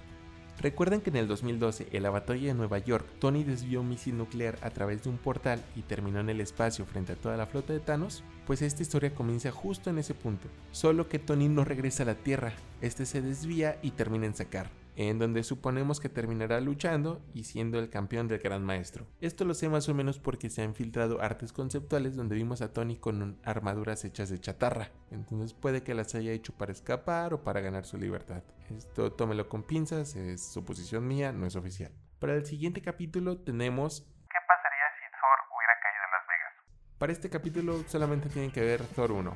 Recuerden 0.60 1.02
que 1.02 1.12
en 1.12 1.18
el 1.18 1.28
2012, 1.28 1.88
en 1.92 2.04
la 2.04 2.10
batalla 2.10 2.48
de 2.48 2.54
Nueva 2.56 2.80
York, 2.80 3.06
Tony 3.20 3.44
desvió 3.44 3.82
un 3.82 3.90
misil 3.90 4.18
nuclear 4.18 4.58
a 4.62 4.72
través 4.72 5.04
de 5.04 5.10
un 5.10 5.18
portal 5.18 5.64
y 5.76 5.84
terminó 5.84 6.20
en 6.20 6.30
el 6.30 6.42
espacio 6.42 6.86
frente 6.86 7.14
a 7.14 7.16
toda 7.16 7.38
la 7.38 7.46
flota 7.46 7.74
de 7.74 7.80
Thanos, 7.80 8.24
pues 8.48 8.62
esta 8.64 8.82
historia 8.82 9.14
comienza 9.14 9.52
justo 9.52 9.92
en 9.92 10.00
ese 10.00 10.16
punto. 10.16 10.48
Solo 10.72 11.08
que 11.08 11.20
Tony 11.20 11.48
no 11.48 11.64
regresa 11.64 12.04
a 12.04 12.08
la 12.08 12.16
Tierra, 12.16 12.54
este 12.82 13.06
se 13.06 13.22
desvía 13.22 13.78
y 13.84 13.92
termina 13.92 14.26
en 14.26 14.36
Sakar, 14.36 14.70
en 14.96 15.20
donde 15.20 15.44
suponemos 15.44 16.00
que 16.00 16.10
terminará 16.10 16.60
luchando 16.62 17.24
y 17.34 17.44
siendo 17.44 17.80
el 17.80 17.90
campeón 17.90 18.28
del 18.28 18.40
Gran 18.40 18.64
Maestro. 18.64 19.08
Esto 19.22 19.46
lo 19.46 19.54
sé 19.54 19.70
más 19.70 19.88
o 19.90 19.94
menos 19.94 20.20
porque 20.20 20.50
se 20.50 20.62
han 20.62 20.76
filtrado 20.76 21.22
artes 21.22 21.54
conceptuales 21.54 22.16
donde 22.16 22.36
vimos 22.36 22.62
a 22.62 22.74
Tony 22.74 22.98
con 22.98 23.40
armaduras 23.44 24.06
hechas 24.06 24.30
de 24.30 24.40
chatarra, 24.40 24.92
entonces 25.12 25.54
puede 25.54 25.84
que 25.84 25.94
las 25.94 26.16
haya 26.16 26.32
hecho 26.32 26.54
para 26.54 26.72
escapar 26.72 27.34
o 27.34 27.44
para 27.44 27.62
ganar 27.62 27.86
su 27.86 27.98
libertad. 27.98 28.44
Esto 28.70 29.12
tómelo 29.12 29.50
con 29.50 29.64
pinzas, 29.64 30.16
es 30.16 30.46
suposición 30.46 31.08
mía, 31.08 31.32
no 31.32 31.46
es 31.46 31.56
oficial. 31.56 31.92
Para 32.20 32.36
el 32.36 32.46
siguiente 32.46 32.82
capítulo 32.82 33.38
tenemos 33.40 34.02
¿Qué 34.02 34.38
pasaría 34.48 34.86
si 34.98 35.06
Thor 35.12 35.40
hubiera 35.56 35.74
caído 35.82 36.04
en 36.06 36.12
Las 36.12 36.28
Vegas? 36.28 36.98
para 36.98 37.14
este 37.14 37.30
capítulo 37.30 37.84
solamente 37.88 38.30
tienen 38.30 38.52
que 38.52 38.62
ver 38.62 38.84
Thor 38.86 39.12
1. 39.12 39.34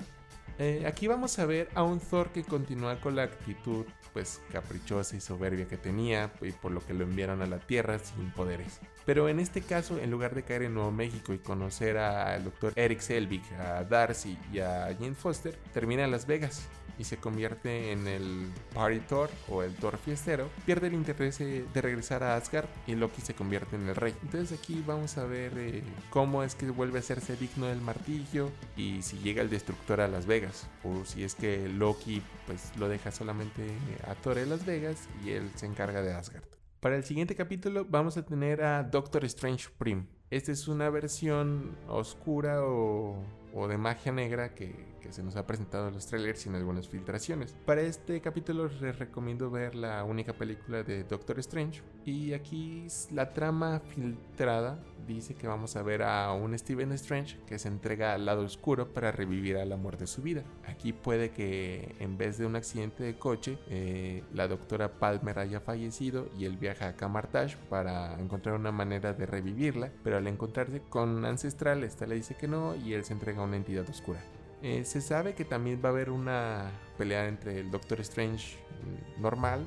Eh, 0.57 0.85
aquí 0.87 1.07
vamos 1.07 1.37
a 1.39 1.45
ver 1.45 1.69
a 1.75 1.83
un 1.83 1.99
Thor 1.99 2.29
que 2.29 2.43
continúa 2.43 2.99
con 3.01 3.15
la 3.15 3.23
actitud 3.23 3.85
pues 4.13 4.41
caprichosa 4.49 5.17
y 5.17 5.19
soberbia 5.19 5.67
que 5.67 5.75
tenía 5.75 6.31
y 6.41 6.53
por 6.53 6.71
lo 6.71 6.79
que 6.79 6.93
lo 6.93 7.03
enviaron 7.03 7.41
a 7.41 7.45
la 7.45 7.59
Tierra 7.59 7.99
sin 7.99 8.31
poderes. 8.31 8.79
Pero 9.05 9.27
en 9.27 9.41
este 9.41 9.61
caso, 9.61 9.99
en 9.99 10.09
lugar 10.09 10.33
de 10.33 10.43
caer 10.43 10.63
en 10.63 10.73
Nuevo 10.73 10.91
México 10.91 11.33
y 11.33 11.39
conocer 11.39 11.97
al 11.97 12.45
Dr. 12.45 12.71
Eric 12.77 13.01
Selvig, 13.01 13.43
a 13.59 13.83
Darcy 13.83 14.37
y 14.53 14.59
a 14.59 14.95
Jane 14.97 15.15
Foster, 15.15 15.57
termina 15.73 16.05
en 16.05 16.11
Las 16.11 16.25
Vegas 16.25 16.65
y 16.97 17.03
se 17.03 17.17
convierte 17.17 17.91
en 17.91 18.07
el 18.07 18.51
Party 18.73 18.99
Thor 18.99 19.29
o 19.49 19.63
el 19.63 19.75
Thor 19.75 19.97
fiestero, 19.97 20.49
pierde 20.65 20.87
el 20.87 20.93
interés 20.93 21.39
eh, 21.41 21.65
de 21.73 21.81
regresar 21.81 22.23
a 22.23 22.35
Asgard 22.35 22.67
y 22.87 22.95
Loki 22.95 23.21
se 23.21 23.33
convierte 23.33 23.75
en 23.75 23.87
el 23.87 23.95
rey. 23.95 24.13
Entonces 24.23 24.57
aquí 24.57 24.83
vamos 24.85 25.17
a 25.17 25.25
ver 25.25 25.53
eh, 25.57 25.83
cómo 26.09 26.43
es 26.43 26.55
que 26.55 26.69
vuelve 26.69 26.99
a 26.99 27.01
hacerse 27.01 27.35
digno 27.35 27.67
del 27.67 27.81
martillo 27.81 28.51
y 28.75 29.01
si 29.01 29.17
llega 29.19 29.41
el 29.41 29.49
destructor 29.49 30.01
a 30.01 30.07
Las 30.07 30.25
Vegas 30.25 30.67
o 30.83 31.05
si 31.05 31.23
es 31.23 31.35
que 31.35 31.67
Loki 31.69 32.21
pues 32.47 32.71
lo 32.77 32.87
deja 32.87 33.11
solamente 33.11 33.67
a 34.07 34.15
Thor 34.15 34.37
en 34.37 34.49
Las 34.49 34.65
Vegas 34.65 35.07
y 35.23 35.31
él 35.31 35.49
se 35.55 35.65
encarga 35.65 36.01
de 36.01 36.13
Asgard. 36.13 36.45
Para 36.79 36.95
el 36.97 37.03
siguiente 37.03 37.35
capítulo 37.35 37.85
vamos 37.89 38.17
a 38.17 38.25
tener 38.25 38.63
a 38.63 38.83
Doctor 38.83 39.25
Strange 39.25 39.63
Supreme. 39.63 40.05
Esta 40.29 40.51
es 40.51 40.67
una 40.67 40.89
versión 40.89 41.75
oscura 41.87 42.63
o, 42.63 43.23
o 43.53 43.67
de 43.67 43.77
magia 43.77 44.11
negra 44.11 44.53
que, 44.53 44.94
se 45.11 45.23
nos 45.23 45.35
ha 45.35 45.45
presentado 45.45 45.87
en 45.87 45.93
los 45.93 46.07
trailers 46.07 46.45
y 46.45 46.49
en 46.49 46.55
algunas 46.55 46.87
filtraciones. 46.87 47.55
Para 47.65 47.81
este 47.81 48.21
capítulo 48.21 48.69
les 48.81 48.97
recomiendo 48.97 49.49
ver 49.49 49.75
la 49.75 50.03
única 50.03 50.33
película 50.33 50.83
de 50.83 51.03
Doctor 51.03 51.39
Strange. 51.39 51.81
Y 52.05 52.33
aquí 52.33 52.87
la 53.11 53.33
trama 53.33 53.79
filtrada 53.79 54.79
dice 55.07 55.35
que 55.35 55.47
vamos 55.47 55.75
a 55.75 55.83
ver 55.83 56.03
a 56.03 56.31
un 56.33 56.57
Stephen 56.57 56.91
Strange 56.93 57.37
que 57.47 57.59
se 57.59 57.67
entrega 57.67 58.13
al 58.13 58.25
lado 58.25 58.43
oscuro 58.43 58.93
para 58.93 59.11
revivir 59.11 59.57
al 59.57 59.71
amor 59.71 59.97
de 59.97 60.07
su 60.07 60.21
vida. 60.21 60.43
Aquí 60.67 60.93
puede 60.93 61.31
que 61.31 61.95
en 61.99 62.17
vez 62.17 62.37
de 62.37 62.45
un 62.45 62.55
accidente 62.55 63.03
de 63.03 63.17
coche, 63.17 63.57
eh, 63.69 64.23
la 64.33 64.47
doctora 64.47 64.99
Palmer 64.99 65.39
haya 65.39 65.59
fallecido 65.59 66.29
y 66.37 66.45
él 66.45 66.57
viaja 66.57 66.89
a 66.89 66.95
Camartage 66.95 67.57
para 67.69 68.19
encontrar 68.19 68.55
una 68.55 68.71
manera 68.71 69.13
de 69.13 69.25
revivirla, 69.25 69.91
pero 70.03 70.17
al 70.17 70.27
encontrarse 70.27 70.81
con 70.89 71.25
Ancestral, 71.25 71.83
esta 71.83 72.05
le 72.05 72.15
dice 72.15 72.35
que 72.35 72.47
no 72.47 72.75
y 72.75 72.93
él 72.93 73.03
se 73.03 73.13
entrega 73.13 73.41
a 73.41 73.45
una 73.45 73.57
entidad 73.57 73.87
oscura. 73.89 74.19
Eh, 74.67 74.83
se 74.83 74.99
sabe 74.99 75.35
que 75.35 75.45
también 75.45 75.79
va 75.79 75.89
a 75.89 75.91
haber 75.91 76.09
una 76.09 76.71
pelea 76.97 77.27
entre 77.27 77.59
el 77.59 77.69
Doctor 77.69 77.99
Strange 77.99 78.57
normal 79.19 79.63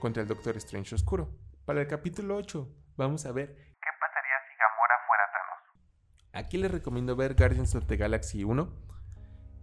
contra 0.00 0.22
el 0.22 0.28
Doctor 0.28 0.56
Strange 0.56 0.94
oscuro. 0.94 1.28
Para 1.66 1.82
el 1.82 1.86
capítulo 1.86 2.36
8 2.36 2.66
vamos 2.96 3.26
a 3.26 3.32
ver 3.32 3.48
¿Qué 3.48 3.90
pasaría 4.00 4.36
si 4.48 4.56
Gamora 4.58 4.94
fuera 5.06 5.24
Thanos? 5.30 6.32
Aquí 6.32 6.56
les 6.56 6.70
recomiendo 6.70 7.16
ver 7.16 7.34
Guardians 7.34 7.74
of 7.74 7.84
the 7.84 7.98
Galaxy 7.98 8.42
1. 8.42 8.72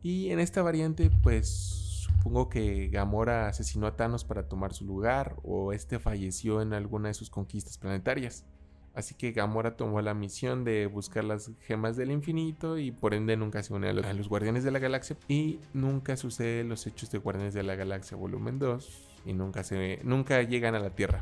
Y 0.04 0.30
en 0.30 0.40
esta 0.40 0.62
variante, 0.62 1.10
pues 1.24 2.04
supongo 2.04 2.48
que 2.48 2.90
Gamora 2.90 3.48
asesinó 3.48 3.88
a 3.88 3.96
Thanos 3.96 4.26
para 4.26 4.48
tomar 4.48 4.74
su 4.74 4.86
lugar 4.86 5.38
o 5.42 5.74
este 5.74 5.98
falleció 5.98 6.62
en 6.62 6.74
alguna 6.74 7.08
de 7.08 7.16
sus 7.16 7.32
conquistas 7.32 7.80
planetarias. 7.80 8.46
Así 8.98 9.14
que 9.14 9.32
Gamora 9.32 9.78
tomó 9.78 10.02
la 10.02 10.16
misión 10.16 10.64
de 10.64 10.88
buscar 10.88 11.24
las 11.24 11.52
gemas 11.68 11.98
del 11.98 12.10
infinito 12.10 12.80
y 12.80 12.90
por 12.90 13.14
ende 13.14 13.38
nunca 13.38 13.62
se 13.62 13.72
une 13.72 13.90
a 13.90 13.94
los, 13.94 14.28
Guardianes 14.28 14.64
de 14.64 14.72
la 14.72 14.80
Galaxia 14.80 15.16
y 15.28 15.60
nunca 15.72 16.18
sucede 16.18 16.64
los 16.64 16.88
hechos 16.88 17.12
de 17.12 17.20
Guardianes 17.20 17.54
de 17.54 17.62
la 17.62 17.76
Galaxia 17.76 18.18
volumen 18.18 18.58
2 18.58 19.10
y 19.28 19.34
nunca, 19.34 19.64
se, 19.64 20.00
nunca 20.04 20.42
llegan 20.42 20.74
a 20.74 20.80
la 20.80 20.90
Tierra. 20.90 21.22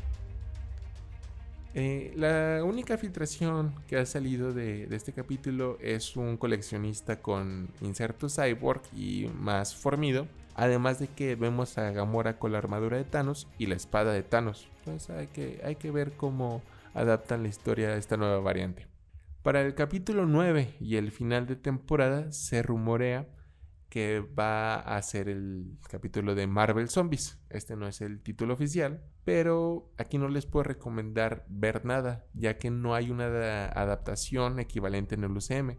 Eh, 1.74 2.14
la 2.16 2.64
única 2.64 2.96
filtración 2.96 3.74
que 3.86 3.98
ha 3.98 4.06
salido 4.06 4.54
de, 4.54 4.86
de, 4.86 4.96
este 4.96 5.12
capítulo 5.12 5.76
es 5.82 6.16
un 6.16 6.38
coleccionista 6.38 7.20
con 7.20 7.68
inserto 7.82 8.28
cyborg 8.30 8.80
y 8.96 9.28
más 9.38 9.76
formido. 9.76 10.26
Además 10.54 10.98
de 10.98 11.08
que 11.08 11.34
vemos 11.34 11.76
a 11.76 11.90
Gamora 11.90 12.38
con 12.38 12.52
la 12.52 12.56
armadura 12.56 12.96
de 12.96 13.04
Thanos 13.04 13.46
y 13.58 13.66
la 13.66 13.74
espada 13.74 14.14
de 14.14 14.22
Thanos. 14.22 14.66
Entonces 14.78 15.10
hay 15.10 15.26
que, 15.26 15.60
hay 15.62 15.76
que 15.76 15.90
ver 15.90 16.12
cómo 16.12 16.62
adaptan 16.96 17.42
la 17.42 17.48
historia 17.48 17.88
a 17.90 17.96
esta 17.96 18.16
nueva 18.16 18.40
variante. 18.40 18.86
Para 19.42 19.60
el 19.60 19.74
capítulo 19.74 20.26
9 20.26 20.76
y 20.80 20.96
el 20.96 21.12
final 21.12 21.46
de 21.46 21.54
temporada 21.54 22.32
se 22.32 22.62
rumorea 22.62 23.28
que 23.88 24.20
va 24.20 24.76
a 24.76 25.00
ser 25.02 25.28
el 25.28 25.78
capítulo 25.88 26.34
de 26.34 26.46
Marvel 26.46 26.88
Zombies. 26.88 27.38
Este 27.50 27.76
no 27.76 27.86
es 27.86 28.00
el 28.00 28.20
título 28.20 28.54
oficial, 28.54 29.04
pero 29.24 29.92
aquí 29.98 30.18
no 30.18 30.28
les 30.28 30.46
puedo 30.46 30.64
recomendar 30.64 31.44
ver 31.48 31.84
nada, 31.84 32.24
ya 32.34 32.58
que 32.58 32.70
no 32.70 32.94
hay 32.94 33.10
una 33.10 33.66
adaptación 33.66 34.58
equivalente 34.58 35.14
en 35.14 35.24
el 35.24 35.30
UCM. 35.30 35.76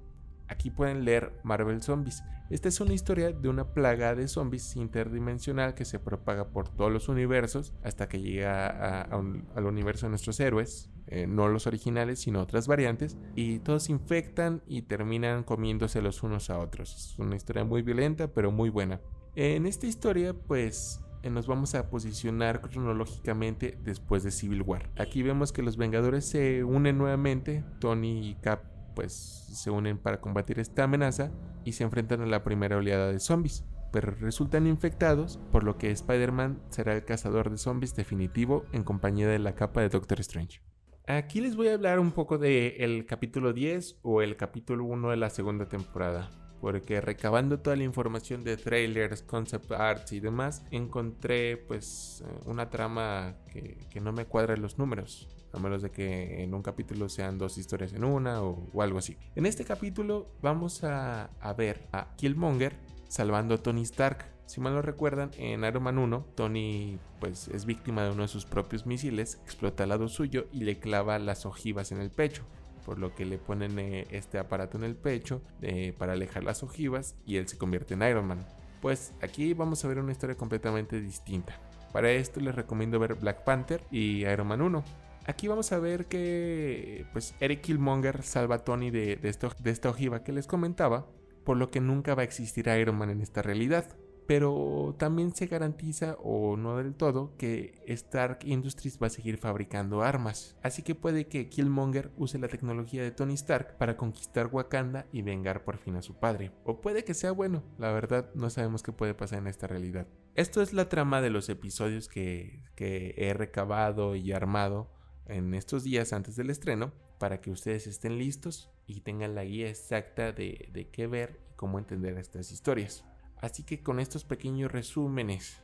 Aquí 0.48 0.70
pueden 0.72 1.06
leer 1.06 1.34
Marvel 1.44 1.82
Zombies. 1.82 2.24
Esta 2.50 2.70
es 2.70 2.80
una 2.80 2.94
historia 2.94 3.32
de 3.32 3.50
una 3.50 3.74
plaga 3.74 4.16
de 4.16 4.28
zombies 4.30 4.78
interdimensional 4.78 5.74
que 5.74 5.84
se 5.84 6.00
propaga 6.00 6.48
por 6.48 6.70
todos 6.70 6.92
los 6.92 7.10
universos 7.10 7.74
hasta 7.84 8.08
que 8.08 8.22
llega 8.22 9.02
al 9.02 9.66
universo 9.66 10.06
de 10.06 10.12
nuestros 10.12 10.40
héroes, 10.40 10.90
eh, 11.08 11.28
no 11.28 11.50
los 11.50 11.68
originales, 11.68 12.20
sino 12.20 12.42
otras 12.42 12.68
variantes, 12.68 13.18
y 13.36 13.60
todos 13.60 13.84
se 13.84 13.92
infectan 13.92 14.62
y 14.66 14.84
terminan 14.84 15.44
comiéndose 15.44 16.02
los 16.02 16.24
unos 16.24 16.50
a 16.50 16.60
otros. 16.60 16.96
Es 16.96 17.20
una 17.20 17.36
historia 17.36 17.66
muy 17.66 17.82
violenta, 17.82 18.30
pero 18.30 18.50
muy 18.50 18.70
buena. 18.70 19.02
En 19.36 19.66
esta 19.66 19.86
historia, 19.86 20.34
pues 20.34 21.02
eh, 21.24 21.30
nos 21.30 21.48
vamos 21.48 21.76
a 21.76 21.90
posicionar 21.90 22.62
cronológicamente 22.62 23.78
después 23.84 24.24
de 24.24 24.32
Civil 24.32 24.62
War. 24.62 24.90
Aquí 24.98 25.22
vemos 25.22 25.52
que 25.52 25.64
los 25.64 25.76
Vengadores 25.76 26.26
se 26.26 26.64
unen 26.64 26.98
nuevamente, 26.98 27.66
Tony 27.80 28.30
y 28.30 28.36
Cap 28.36 28.77
pues 28.98 29.14
se 29.14 29.70
unen 29.70 30.00
para 30.00 30.20
combatir 30.20 30.60
esta 30.60 30.86
amenaza 30.86 31.30
y 31.64 31.74
se 31.74 31.84
enfrentan 31.84 32.22
a 32.22 32.26
la 32.26 32.44
primera 32.44 32.78
oleada 32.78 33.12
de 33.12 33.20
zombies, 33.20 33.64
pero 33.92 34.10
resultan 34.10 34.66
infectados, 34.66 35.40
por 35.52 35.64
lo 35.64 35.78
que 35.78 35.92
Spider-Man 35.92 36.64
será 36.70 36.96
el 36.96 37.06
cazador 37.06 37.52
de 37.52 37.60
zombies 37.60 37.96
definitivo 37.96 38.66
en 38.74 38.84
compañía 38.84 39.28
de 39.28 39.38
la 39.38 39.54
capa 39.54 39.82
de 39.82 39.90
Doctor 39.90 40.20
Strange. 40.22 40.64
Aquí 41.06 41.42
les 41.42 41.56
voy 41.56 41.68
a 41.68 41.76
hablar 41.76 42.00
un 42.00 42.12
poco 42.12 42.40
del 42.40 42.74
el 42.80 43.06
capítulo 43.06 43.54
10 43.54 44.00
o 44.02 44.24
el 44.24 44.36
capítulo 44.36 44.86
1 44.86 45.12
de 45.12 45.18
la 45.18 45.30
segunda 45.30 45.70
temporada. 45.70 46.47
Porque 46.62 47.02
recabando 47.02 47.60
toda 47.60 47.76
la 47.76 47.84
información 47.84 48.44
de 48.44 48.58
trailers, 48.58 49.22
concept 49.22 49.72
arts 49.72 50.12
y 50.12 50.20
demás, 50.20 50.64
encontré 50.72 51.58
pues 51.58 52.24
una 52.46 52.70
trama 52.70 53.36
que, 53.52 53.78
no 54.02 54.12
me 54.12 54.26
cuadra 54.26 54.56
los 54.58 54.78
números 54.78 55.28
a 55.54 55.60
menos 55.60 55.82
de 55.82 55.90
que 55.90 56.44
en 56.44 56.54
un 56.54 56.62
capítulo 56.62 57.10
sean 57.10 57.38
dos 57.40 57.58
historias 57.58 57.94
en 57.94 58.04
una 58.04 58.44
o, 58.44 58.82
algo 58.82 59.00
así. 59.00 59.18
En 59.36 59.46
este 59.46 59.64
capítulo 59.64 60.28
vamos 60.42 60.84
a, 60.84 61.32
a, 61.40 61.54
ver 61.54 61.88
a 61.94 62.16
Killmonger 62.16 62.76
salvando 63.08 63.56
a 63.56 63.58
Tony 63.58 63.82
Stark. 63.82 64.26
Si 64.46 64.62
mal 64.62 64.74
no 64.74 64.82
recuerdan, 64.82 65.32
en 65.38 65.64
Iron 65.64 65.84
Man 65.84 65.98
1, 65.98 66.26
Tony 66.36 67.00
pues 67.20 67.48
es 67.50 67.66
víctima 67.66 68.04
de 68.04 68.12
uno 68.12 68.22
de 68.22 68.28
sus 68.28 68.46
propios 68.46 68.86
misiles, 68.86 69.40
explota 69.44 69.84
al 69.84 69.90
lado 69.90 70.08
suyo 70.08 70.48
y 70.52 70.64
le 70.64 70.80
clava 70.80 71.20
las 71.20 71.46
ojivas 71.46 71.92
en 71.92 72.00
el 72.00 72.12
pecho. 72.12 72.44
Por 72.88 73.00
lo 73.00 73.14
que 73.14 73.26
le 73.26 73.38
ponen 73.38 73.78
eh, 73.80 74.08
este 74.12 74.40
aparato 74.40 74.78
en 74.78 74.86
el 74.86 74.96
pecho 74.96 75.42
eh, 75.62 75.94
para 75.98 76.14
alejar 76.14 76.46
las 76.46 76.64
ojivas 76.64 77.16
y 77.26 77.36
él 77.36 77.46
se 77.50 77.58
convierte 77.58 77.96
en 77.96 78.02
Iron 78.04 78.26
Man. 78.26 78.48
Pues 78.82 79.12
aquí 79.22 79.54
vamos 79.54 79.84
a 79.84 79.90
ver 79.90 80.00
una 80.00 80.14
historia 80.14 80.38
completamente 80.38 81.02
distinta. 81.02 81.60
Para 81.92 82.12
esto 82.12 82.40
les 82.40 82.56
recomiendo 82.56 82.98
ver 82.98 83.16
Black 83.16 83.44
Panther 83.44 83.84
y 83.92 84.26
Iron 84.26 84.48
Man 84.48 84.62
1. 84.62 84.86
Aquí 85.26 85.50
vamos 85.50 85.74
a 85.74 85.80
ver 85.80 86.06
que 86.06 87.06
pues 87.12 87.36
Eric 87.42 87.60
Killmonger 87.60 88.24
salva 88.24 88.56
a 88.56 88.60
Tony 88.60 88.90
de, 88.90 89.18
de, 89.18 89.70
esta 89.70 89.90
ojiva 89.90 90.24
que 90.24 90.32
les 90.32 90.48
comentaba, 90.48 91.08
por 91.44 91.58
lo 91.58 91.70
que 91.70 91.82
nunca 91.82 92.16
va 92.16 92.22
a 92.22 92.26
existir 92.26 92.70
Iron 92.70 92.98
Man 92.98 93.10
en 93.10 93.20
esta 93.20 93.42
realidad. 93.42 93.86
Pero 94.28 94.94
también 95.00 95.34
se 95.34 95.48
garantiza, 95.48 96.18
o 96.22 96.58
no 96.58 96.78
del 96.78 96.96
todo, 96.96 97.36
que 97.38 97.82
Stark 97.88 98.40
Industries 98.44 99.00
va 99.02 99.08
a 99.08 99.10
seguir 99.10 99.38
fabricando 99.38 100.02
armas. 100.02 100.58
Así 100.62 100.82
que 100.82 100.96
puede 100.96 101.28
que 101.28 101.48
Killmonger 101.48 102.12
use 102.18 102.38
la 102.38 102.50
tecnología 102.50 103.02
de 103.02 103.12
Tony 103.12 103.36
Stark 103.36 103.78
para 103.78 103.96
conquistar 103.96 104.50
Wakanda 104.52 105.08
y 105.14 105.22
vengar 105.22 105.64
por 105.64 105.78
fin 105.78 105.96
a 105.96 106.02
su 106.02 106.16
padre. 106.16 106.52
O 106.66 106.82
puede 106.82 107.06
que 107.06 107.14
sea 107.14 107.32
bueno, 107.32 107.64
la 107.78 107.92
verdad 107.94 108.30
no 108.36 108.50
sabemos 108.50 108.84
qué 108.84 108.92
puede 108.92 109.14
pasar 109.14 109.40
en 109.40 109.48
esta 109.48 109.66
realidad. 109.68 110.08
Esto 110.36 110.62
es 110.62 110.74
la 110.74 110.90
trama 110.90 111.22
de 111.22 111.30
los 111.30 111.48
episodios 111.50 112.10
que, 112.10 112.64
he 112.78 113.34
recabado 113.34 114.16
y 114.16 114.34
armado 114.34 114.92
en 115.26 115.54
estos 115.54 115.84
días 115.84 116.14
antes 116.14 116.36
del 116.36 116.50
estreno 116.50 116.94
para 117.18 117.42
que 117.42 117.50
ustedes 117.50 117.88
estén 117.88 118.18
listos 118.18 118.70
y 118.86 119.02
tengan 119.02 119.36
la 119.36 119.46
guía 119.46 119.70
exacta 119.70 120.34
de 120.34 120.90
qué 120.92 121.08
ver 121.08 121.40
y 121.52 121.56
cómo 121.56 121.80
entender 121.80 122.18
estas 122.18 122.52
historias. 122.52 123.04
Así 123.42 123.64
que 123.64 123.82
con 123.82 124.00
estos 124.00 124.24
pequeños 124.24 124.72
resúmenes 124.72 125.62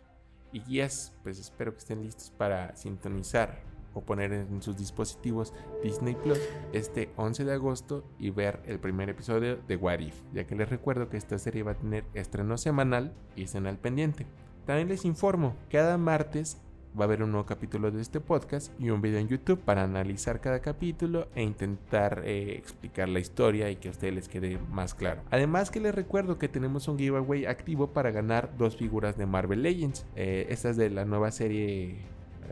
y 0.52 0.62
guías, 0.62 1.14
pues 1.24 1.40
espero 1.40 1.74
que 1.74 1.80
estén 1.80 2.04
listos 2.04 2.32
para 2.32 2.76
sintonizar 2.76 3.64
o 3.94 4.02
poner 4.02 4.34
en 4.34 4.62
sus 4.62 4.78
dispositivos 4.78 5.54
Disney 5.84 6.16
Plus 6.16 6.40
este 6.74 7.12
11 7.16 7.46
de 7.46 7.54
agosto 7.54 8.04
y 8.18 8.32
ver 8.32 8.62
el 8.66 8.80
primer 8.80 9.10
episodio 9.10 9.58
de 9.68 9.76
What 9.76 10.00
If, 10.00 10.22
ya 10.34 10.46
que 10.46 10.56
les 10.56 10.70
recuerdo 10.70 11.10
que 11.10 11.18
esta 11.18 11.38
serie 11.38 11.64
va 11.64 11.72
a 11.72 11.78
tener 11.78 12.06
estreno 12.14 12.58
semanal 12.58 13.14
y 13.36 13.44
estén 13.44 13.68
al 13.68 13.78
pendiente. 13.78 14.26
También 14.66 14.88
les 14.88 15.06
informo, 15.06 15.56
cada 15.70 15.98
martes 15.98 16.58
va 16.98 17.04
a 17.04 17.08
haber 17.08 17.24
un 17.24 17.32
nuevo 17.32 17.46
capítulo 17.46 17.92
de 17.92 18.02
este 18.02 18.20
podcast 18.20 18.72
y 18.80 18.90
un 18.90 19.02
video 19.02 19.20
en 19.20 19.28
YouTube 19.28 19.60
para 19.60 19.84
analizar 19.84 20.42
cada 20.42 20.62
capítulo 20.62 21.28
e 21.36 21.44
intentar 21.44 22.22
eh, 22.26 22.56
explicar 22.58 23.10
la 23.10 23.20
historia 23.20 23.70
y 23.70 23.78
que 23.78 23.88
a 23.88 23.92
ustedes 23.92 24.14
les 24.14 24.30
quede 24.30 24.60
más 24.72 24.94
claro. 24.94 25.22
Además 25.32 25.72
que 25.72 25.80
les 25.80 25.96
recuerdo 25.96 26.38
que 26.38 26.48
tenemos 26.48 26.88
un 26.88 26.98
giveaway 26.98 27.46
activo 27.46 27.88
para 27.94 28.12
ganar 28.12 28.56
dos 28.58 28.78
figuras 28.78 29.18
de 29.18 29.26
Marvel 29.26 29.64
Legends. 29.64 30.06
Eh, 30.16 30.48
esta 30.50 30.70
es 30.70 30.78
de 30.78 30.90
la 30.90 31.06
nueva 31.06 31.32
serie 31.32 31.98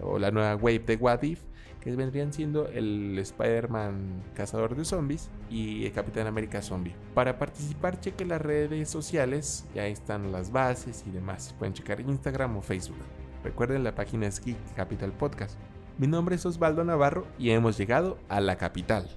o 0.02 0.18
la 0.18 0.32
nueva 0.32 0.56
wave 0.56 0.80
de 0.80 0.96
What 0.96 1.24
If 1.24 1.42
que 1.82 1.94
vendrían 1.96 2.32
siendo 2.32 2.68
el 2.68 3.18
Spider-Man 3.18 4.24
Cazador 4.36 4.76
de 4.76 4.86
Zombies 4.86 5.30
y 5.50 5.86
el 5.86 5.92
Capitán 5.92 6.28
América 6.28 6.62
Zombie. 6.62 6.96
Para 7.14 7.38
participar 7.38 8.00
cheque 8.00 8.24
las 8.24 8.42
redes 8.42 8.90
sociales, 8.90 9.66
ya 9.74 9.88
están 9.88 10.32
las 10.32 10.52
bases 10.52 11.04
y 11.08 11.12
demás. 11.12 11.54
Pueden 11.58 11.74
checar 11.74 12.00
Instagram 12.00 12.58
o 12.58 12.62
Facebook. 12.62 12.98
Recuerden 13.44 13.84
la 13.84 13.96
página 13.96 14.28
es 14.28 14.44
Geek 14.44 14.58
Capital 14.76 15.12
Podcast. 15.12 15.58
Mi 15.98 16.08
nombre 16.08 16.36
es 16.36 16.46
Osvaldo 16.46 16.84
Navarro 16.84 17.26
y 17.40 17.52
hemos 17.52 17.78
llegado 17.78 18.18
a 18.30 18.40
la 18.40 18.58
capital. 18.58 19.10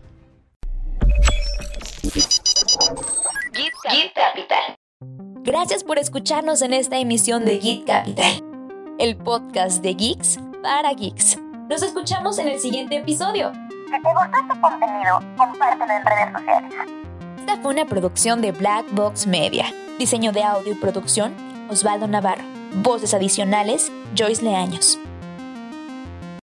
Geek 3.52 4.14
Capital. 4.14 4.76
Gracias 5.43 5.85
por 5.85 5.99
escucharnos 5.99 6.62
en 6.62 6.73
esta 6.73 6.99
emisión 6.99 7.45
de 7.45 7.59
Geek 7.59 7.87
Capital, 7.87 8.43
el 8.99 9.16
podcast 9.16 9.83
de 9.83 9.95
geeks 9.95 10.38
para 10.62 10.95
geeks. 10.95 11.38
Nos 11.69 11.83
escuchamos 11.83 12.38
en 12.38 12.49
el 12.49 12.61
siguiente 12.61 12.97
episodio. 12.97 13.52
Si 13.52 13.90
te 13.90 13.99
gustó 13.99 14.38
este 14.40 14.61
contenido, 14.61 15.21
compártelo 15.37 15.93
en 15.93 16.07
redes 16.07 16.33
sociales. 16.33 16.75
Esta 17.38 17.57
fue 17.59 17.75
una 17.75 17.85
producción 17.85 18.40
de 18.40 18.52
Black 18.52 18.87
Box 18.93 19.26
Media. 19.26 19.66
Diseño 19.99 20.33
de 20.33 20.43
audio 20.43 20.73
y 20.73 20.76
producción, 20.76 21.35
Osvaldo 21.69 22.09
Navarro. 22.09 22.53
Voces 22.83 23.14
adicionales, 23.14 23.93
Joyce 24.16 24.43
Leaños. 24.43 24.99